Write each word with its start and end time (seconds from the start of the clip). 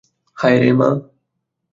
হায়রে, 0.37 0.71
মা! 0.79 0.89